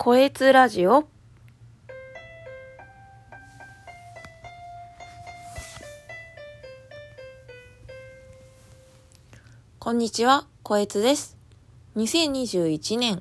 [0.00, 1.08] こえつラジオ
[9.80, 11.36] こんにちは、こえつです。
[11.96, 13.20] 2021年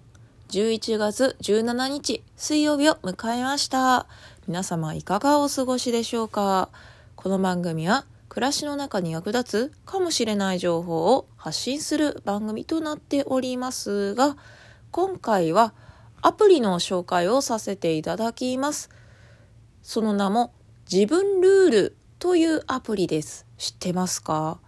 [0.50, 4.06] 11月17日水曜日を迎えました。
[4.48, 6.70] 皆様いかがお過ごしでしょうか？
[7.16, 14.38] この番組は暮らしの中に役立つかもしれない情報を発信する番組となっておりますが、
[14.92, 15.74] 今回は
[16.28, 18.90] アプリの紹介をさせていただきます。
[19.82, 20.54] その名も
[20.92, 23.46] 自分ルールというアプリです。
[23.58, 24.60] 知ってますか？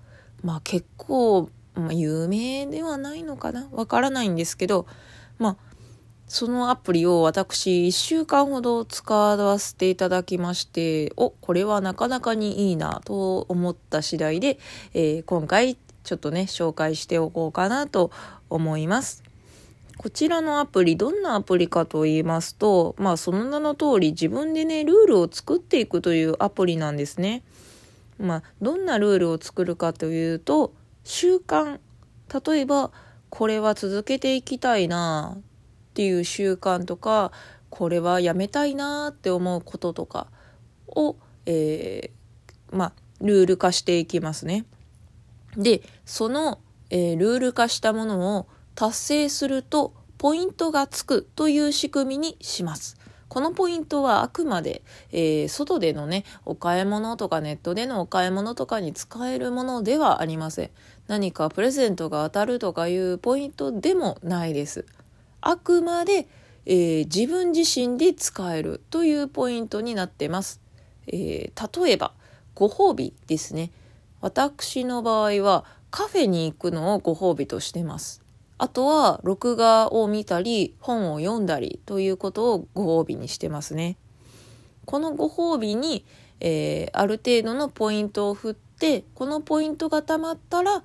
[0.42, 3.68] まあ結構、まあ、有名ではないのかな？
[3.74, 4.88] わからないんですけど、
[5.38, 5.58] まあ
[6.30, 14.60] そのアプリを私1週間ほど使わせていただきまして、お、これはなかなかにいいなと思った次第で、
[14.94, 18.12] えー今回ちょっとね、紹介しておこうかなと
[18.50, 19.26] 思います。
[20.00, 27.44] こちらのアプリ、どんなアプリかと言いますと、まあその名の通り自分でね、ルールを作っていくというアプリなんですね。
[28.18, 31.82] まあどんなルールを作るかというと、習慣。
[32.46, 32.92] 例えば、
[33.30, 35.42] これは続けていきたいなっ
[35.96, 37.34] ていう習慣とか、
[37.70, 40.28] これはやめたいなって思うこととか
[40.88, 44.64] を、えーまあルール化していきますね。
[45.58, 46.60] で、その、
[46.90, 48.48] えールール化したものを
[48.80, 52.96] 達成するとポイントがつくという仕組みにします。
[53.28, 60.70] このポイントはあくまで、えー外でのね、お買い物とかネットでのお買い物とかに使えるものではありません。
[61.08, 64.86] 何かプレゼントが当たるとかいうポイントでもないです。
[65.42, 66.30] あくまで、
[66.66, 70.62] えー自分自身で使えるというポイントになってます。
[71.08, 72.14] えー例えば、
[72.56, 73.72] ご褒美ですね。
[74.22, 78.29] 私の場合はカフェに行くのをご褒美としてます。
[78.60, 83.98] あとは録画を見たり本を読んだりということをご褒美にしてますね。
[84.86, 86.06] このご褒美に、
[86.40, 90.84] えーある程度のポイントを振ってこのポイントがたまったら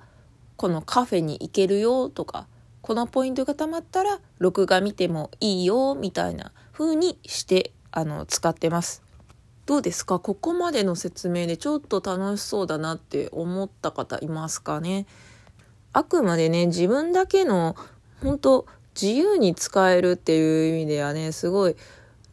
[0.55, 2.47] このカフェに行けるよとか
[2.81, 9.03] このポイントがたまったら録画見てもいいよみたいな風にしてあの使ってます。
[9.65, 10.19] どうですか？
[10.19, 15.07] ここまでの説明でちょっと楽しそうだなって思った方いますかね？
[15.95, 17.77] あくまでね自分だけの
[18.21, 18.65] 本当
[19.01, 21.77] 自由に使えるっていう意味ではねすごい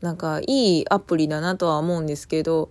[0.00, 2.70] なんかいいアプリだなとは思うんですけど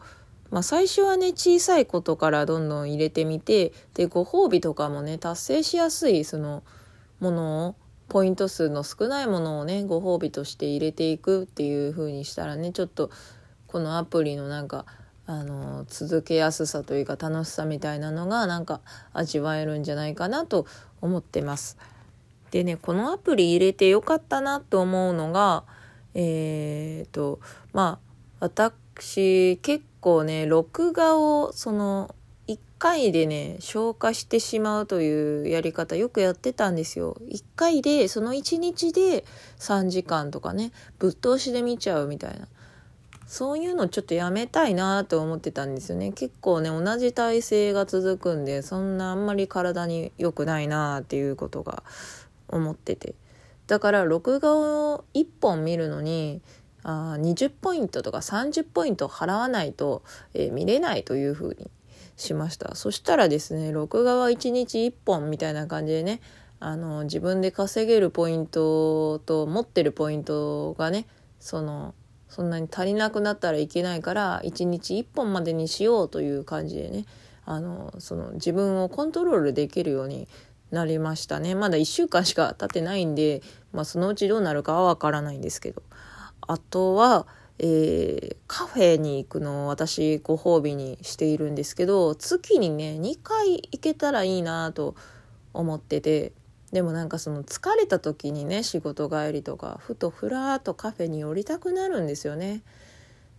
[0.50, 6.62] まあ最初はね小さいことからどんどん入れてみてでご褒美とかもね達成しやすいその
[7.22, 7.76] ものを
[8.10, 13.12] ポイント数の少ないものをねご褒美として入れていくっていう風にしたらねちょっと
[13.66, 14.86] このアプリのなんか
[15.32, 18.82] あの続けやすさというか楽しさみたいなのがなんか
[19.14, 20.66] 味わえるんじゃないかなと
[21.00, 21.78] 思ってます。
[22.52, 25.64] でねこのアプリ入れてよかったなと思うのが
[26.14, 27.40] えー、と
[27.72, 28.00] ま
[28.42, 32.14] あ私結構ね録画をその
[32.50, 37.16] 1回でね消化してしまうというやり方よくやってたんですよ。
[37.30, 39.24] 1回でその1日で
[39.60, 42.50] 3時間とかねぶっ通しで見ちゃうみたいな。
[43.32, 46.12] そういうのちょっとやめたいなと思ってたんですよね。
[46.12, 51.84] 結構ね、同じ体勢が続くんで、そんなあんまり体に良くないなっていうことが
[52.50, 53.16] 思ってて。
[53.68, 56.42] だから、録画を1本見るのに、
[56.84, 60.04] あ20ポイントとか30ポイント払わないと、
[60.34, 61.72] えー見れないというふうに
[62.18, 62.76] しました。
[62.76, 66.20] そしたらですね、録画は1日1本みたいな感じでね、
[66.60, 71.08] あの、自分で稼げるポイントと持ってるポイントがね、
[71.40, 71.96] その、
[72.32, 77.06] そんなに足りなくなったらいけないから1日1本までにしようという感じでね
[77.46, 80.28] あのその自分をコントロールできるように
[80.72, 81.54] なりましたね。
[81.54, 83.42] まだ1週間しか経ってないんで、
[83.74, 85.84] まあ、そのうちどうなるかはわからないんですけど。
[86.48, 87.28] あとは、
[87.60, 94.96] えーカフェに行くのを私ご褒美にしているんですけど月にね2回行けたらいいなと
[95.54, 96.34] 思ってて
[96.72, 102.62] でもなんかその疲れた時にね仕事帰りとかふとふらーっとカフェに寄りたくなるんですよね。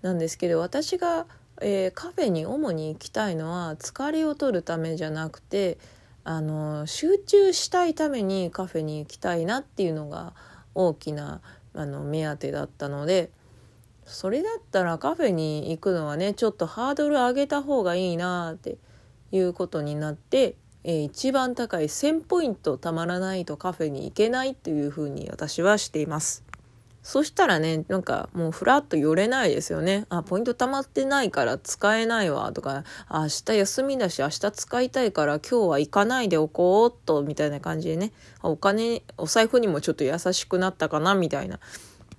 [0.02, 1.26] なんですけど私が、
[1.61, 5.79] えーカフェに主に行きたいのは疲れを取るためじゃなくて
[6.25, 10.34] あの集中したいためにカフェに行きたいなっていうのが
[10.75, 11.40] 大きな
[11.75, 13.31] あの目当てだったので
[14.05, 18.76] それだったらカフェに行くのはねちょっとハードル上げた方がいいなって
[19.31, 26.44] いうことになって、えー一番高い1,000ポイントたまらないとカフェに行けないっていうふうに私はしています。
[27.02, 30.06] そしたらね、なんかもうフラッと寄れないですよね。
[30.08, 38.12] あ、ポイント溜まってないから使えないわとか、明日休みだし明日使いたいから今日は行かないでおこうっとみたいな感じでね、
[38.43, 41.58] お金、お財布にもちょっと優しくなったかなみたいな。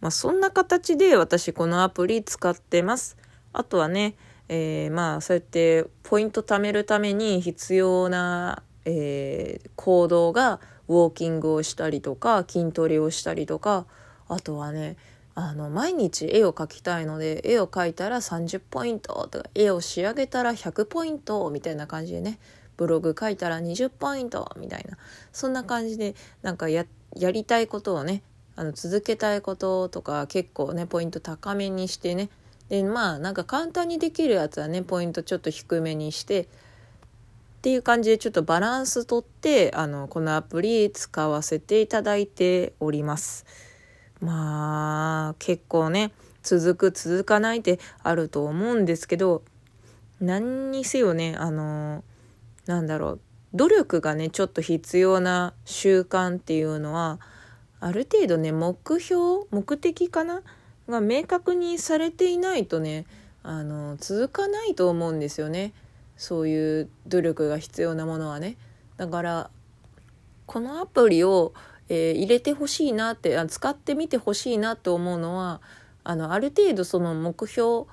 [0.02, 3.16] まあ、そんな形で私このアプリ使ってます。
[3.54, 4.16] あとはね、
[4.56, 13.88] えー、まあそうやってポイント貯めるために必要な、えー、行動がウォーキングをしたりとか筋トレをしたりとか
[14.28, 14.96] あとはね
[15.34, 22.38] あの毎日絵を描きたいので絵を描いたら30ポイントとか絵を仕上げたら100ポイントみたいな感じでね
[22.78, 25.00] ブログ書いたら20ポイントみたいな
[25.32, 26.14] そんな感じで
[26.44, 26.86] なんかや
[27.16, 28.22] やりたいことをね
[28.56, 32.30] あの続けたいこととか結構ねポイント高めにしてね
[32.70, 36.48] でまあなんか簡単にできるやつはねポイントちょっと低めにしてっ
[37.64, 43.46] ていう感じでちょっとバランスとってあのこのアプリ使わせていただいております。
[44.20, 46.12] まあ結構ね
[46.44, 49.44] 続く続かないってあると思うんですけど
[50.20, 52.04] 何にせよねあの
[52.66, 53.20] なんだろう
[53.54, 57.20] 努力がねちょっと必要な習慣っていうのは
[57.80, 60.42] ある程度ね目標目的かな
[60.90, 63.06] が明確にされていないとね
[63.44, 65.74] あの続かないと思うんですよね。
[66.16, 68.56] そういう努力が必要なものはね。
[68.98, 69.50] だから
[70.46, 71.54] このアプリを
[71.90, 75.62] えー、入れてほしいなって使ってみてほしいなと思うのは
[76.04, 77.86] あのある程度その目標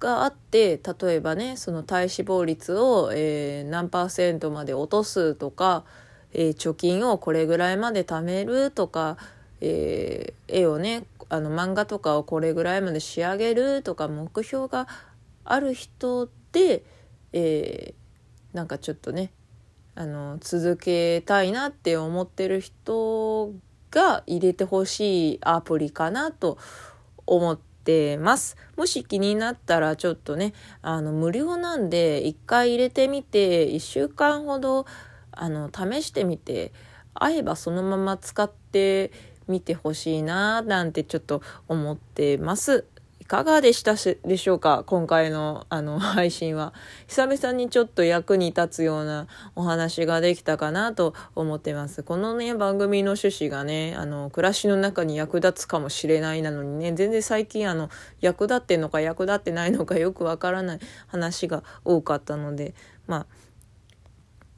[0.00, 5.84] があって例えばねその体脂肪率を、えー、何パーセントまで落とすとか、
[6.32, 9.16] えー、貯金をこれぐらいまで貯めるとか、
[9.60, 14.88] えー、絵をねあの漫画とかをこれぐらいまで仕上げるとか目標が
[15.44, 16.84] ある人で、
[17.32, 19.32] えー、なんかちょっとね
[19.94, 23.52] あの続けたいなって思ってる人
[23.90, 26.58] が入れてほしいアプリかなと
[27.26, 28.56] 思ってます。
[28.76, 30.52] もし気になったらちょっとね、
[30.82, 34.86] あの無料なんで一回入れてみて1週間ほど
[35.32, 36.72] あの試してみて
[37.14, 39.10] 合えばそのまま使って
[39.48, 42.86] みてほしいななんてちょっと思ってます。
[43.20, 43.94] いかがでした
[44.26, 44.84] でしょうか？
[44.86, 46.72] 今回のあの配信は。
[47.08, 52.02] 久々にちょっと役に立つようなお話ができたかなと思ってます。
[52.02, 57.90] このね、番組の趣旨がね、あの、暮らしの中に役立つかもしれないなのにね、全然最近あの、
[58.22, 62.72] 役立ってんのか役立ってないのかよくわからない話が多かったので、
[63.06, 63.26] まあ、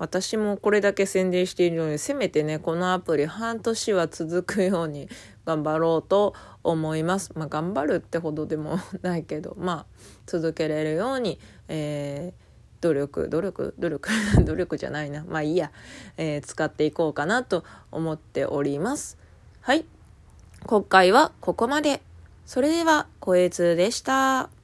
[0.01, 5.11] 私もこれだけ宣伝しているので、せめてね、このアプリ半年は続くように
[5.45, 7.33] 頑張ろうと思います。
[7.37, 9.87] まあ、頑張るってほどでもないけど、まあ、
[10.25, 11.39] 続けられるように、
[11.69, 14.11] えー、努力、努力、努力、
[14.43, 15.23] 努力じゃないな。
[15.29, 15.71] まあいいや、
[16.17, 17.63] えー、使っていこうかなと
[17.93, 19.19] 思っております。
[19.61, 19.85] はい。
[20.65, 22.01] 今回はここまで。
[22.47, 24.60] それでは、こえつでした。